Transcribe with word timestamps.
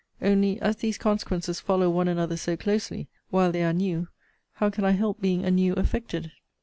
Only, 0.19 0.59
as 0.59 0.77
these 0.77 0.97
consequences 0.97 1.59
follow 1.59 1.87
one 1.91 2.07
another 2.07 2.35
so 2.35 2.57
closely, 2.57 3.07
while 3.29 3.51
they 3.51 3.63
are 3.63 3.71
new, 3.71 4.07
how 4.53 4.71
can 4.71 4.83
I 4.83 4.93
help 4.93 5.21
being 5.21 5.45
anew 5.45 5.73
affected? 5.73 6.31